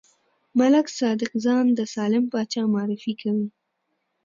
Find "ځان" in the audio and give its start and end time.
1.43-1.65